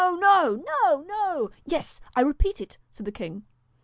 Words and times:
'No, 0.15 0.59
no!' 1.07 1.51
'Yes 1.63 2.01
I 2.15 2.21
repeat 2.21 2.59
it,' 2.59 2.79
said 2.89 3.05
the 3.05 3.11
king. 3.11 3.45